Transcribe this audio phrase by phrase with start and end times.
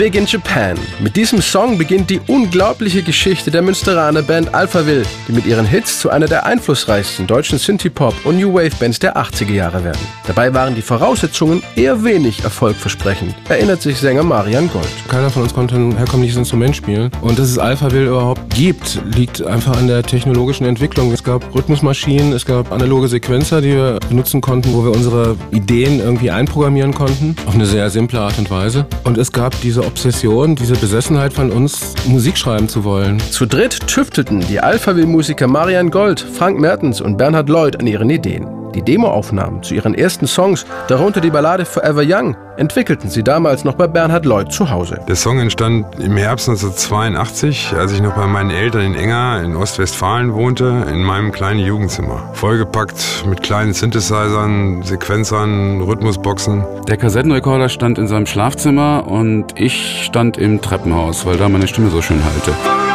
[0.00, 0.78] Big in Japan.
[1.00, 6.00] Mit diesem Song beginnt die unglaubliche Geschichte der Münsteraner Band Alphaville, die mit ihren Hits
[6.00, 10.00] zu einer der einflussreichsten deutschen Synthie-Pop- und New Wave-Bands der 80er Jahre werden.
[10.26, 14.88] Dabei waren die Voraussetzungen eher wenig erfolgversprechend, erinnert sich Sänger Marian Gold.
[15.08, 17.10] Keiner von uns konnte ein herkömmliches Instrument spielen.
[17.20, 21.12] Und dass es Alphaville überhaupt gibt, liegt einfach an der technologischen Entwicklung.
[21.12, 26.00] Es gab Rhythmusmaschinen, es gab analoge Sequenzer, die wir benutzen konnten, wo wir unsere Ideen
[26.00, 28.86] irgendwie einprogrammieren konnten, auf eine sehr simple Art und Weise.
[29.04, 33.18] Und es gab diese Obsession, diese Besessenheit von uns, Musik schreiben zu wollen.
[33.18, 38.59] Zu dritt tüftelten die Alphaville-Musiker Marian Gold, Frank Mertens und Bernhard Lloyd an ihren Ideen.
[38.74, 43.74] Die Demoaufnahmen zu ihren ersten Songs, darunter die Ballade Forever Young, entwickelten sie damals noch
[43.74, 45.00] bei Bernhard Lloyd zu Hause.
[45.08, 49.56] Der Song entstand im Herbst 1982, als ich noch bei meinen Eltern in Enger in
[49.56, 52.30] Ostwestfalen wohnte, in meinem kleinen Jugendzimmer.
[52.34, 56.64] Vollgepackt mit kleinen Synthesizern, Sequenzern, Rhythmusboxen.
[56.86, 61.90] Der Kassettenrekorder stand in seinem Schlafzimmer und ich stand im Treppenhaus, weil da meine Stimme
[61.90, 62.89] so schön halte.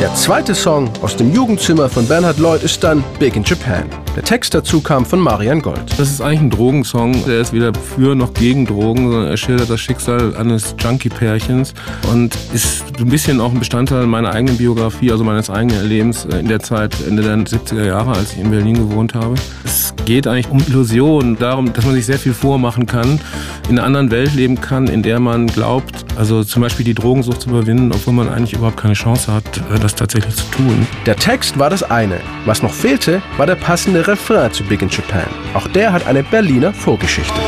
[0.00, 3.82] Der zweite Song aus dem Jugendzimmer von Bernhard Lloyd ist dann Big in Japan.
[4.14, 5.80] Der Text dazu kam von Marian Gold.
[5.96, 7.24] Das ist eigentlich ein Drogensong.
[7.24, 11.74] Der ist weder für noch gegen Drogen, sondern er schildert das Schicksal eines Junkie-Pärchens
[12.12, 16.46] und ist ein bisschen auch ein Bestandteil meiner eigenen Biografie, also meines eigenen Lebens in
[16.46, 19.34] der Zeit, Ende der 70er Jahre, als ich in Berlin gewohnt habe.
[19.64, 23.20] Es geht eigentlich um Illusionen, darum, dass man sich sehr viel vormachen kann,
[23.68, 27.42] in einer anderen Welt leben kann, in der man glaubt, also zum Beispiel die Drogensucht
[27.42, 29.44] zu überwinden, obwohl man eigentlich überhaupt keine Chance hat,
[29.88, 30.86] das tatsächlich zu tun.
[31.06, 32.20] Der Text war das eine.
[32.44, 35.24] Was noch fehlte, war der passende Refrain zu Big in Japan.
[35.54, 37.40] Auch der hat eine Berliner Vorgeschichte.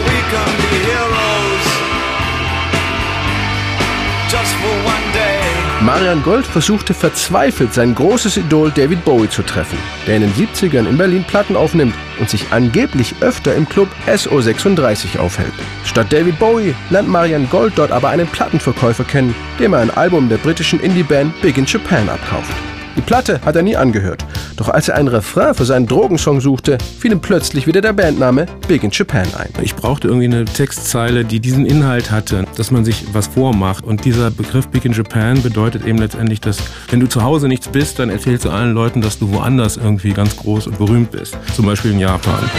[5.82, 10.86] Marian Gold versuchte verzweifelt, sein großes Idol David Bowie zu treffen, der in den 70ern
[10.86, 15.54] in Berlin Platten aufnimmt und sich angeblich öfter im Club SO36 aufhält.
[15.86, 20.28] Statt David Bowie lernt Marian Gold dort aber einen Plattenverkäufer kennen, dem er ein Album
[20.28, 22.52] der britischen Indie-Band Big in Japan abkauft.
[23.00, 24.26] Die Platte hat er nie angehört.
[24.56, 28.44] Doch als er ein Refrain für seinen Drogensong suchte, fiel ihm plötzlich wieder der Bandname
[28.68, 29.48] Big in Japan ein.
[29.62, 33.84] Ich brauchte irgendwie eine Textzeile, die diesen Inhalt hatte, dass man sich was vormacht.
[33.84, 36.58] Und dieser Begriff Big in Japan bedeutet eben letztendlich, dass
[36.90, 40.12] wenn du zu Hause nichts bist, dann erzählst du allen Leuten, dass du woanders irgendwie
[40.12, 41.38] ganz groß und berühmt bist.
[41.56, 42.50] Zum Beispiel in Japan.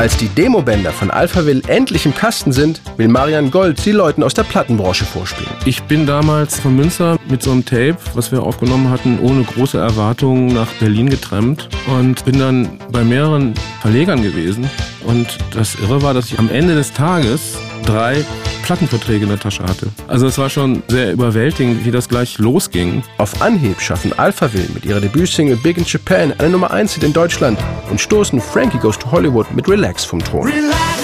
[0.00, 4.32] Als die Demobänder von Alphaville endlich im Kasten sind, will Marian Gold die Leuten aus
[4.32, 5.52] der Plattenbranche vorspielen.
[5.66, 9.76] Ich bin damals von Münster mit so einem Tape, was wir aufgenommen hatten, ohne große
[9.76, 13.52] Erwartungen nach Berlin getrennt und bin dann bei mehreren
[13.82, 14.70] Verlegern gewesen.
[15.04, 18.24] Und das Irre war, dass ich am Ende des Tages drei
[18.62, 19.88] Plattenverträge in der Tasche hatte.
[20.06, 23.02] Also es war schon sehr überwältigend, wie das gleich losging.
[23.18, 27.12] Auf Anhieb schaffen Alphaville mit ihrer Debütsingle Big in Japan eine Nummer 1 Hit in
[27.12, 27.58] Deutschland
[27.90, 30.46] und stoßen Frankie Goes to Hollywood mit Relax vom Thron.
[30.46, 30.99] Relax,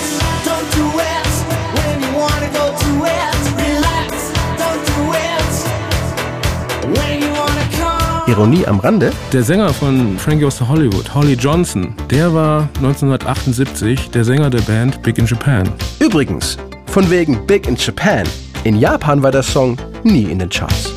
[8.37, 9.13] Ironie am Rande.
[9.33, 15.03] Der Sänger von Frankie to Hollywood, Holly Johnson, der war 1978 der Sänger der Band
[15.03, 15.67] Big in Japan.
[16.01, 18.25] Übrigens, von wegen Big in Japan.
[18.65, 20.93] In Japan war der Song nie in den Charts.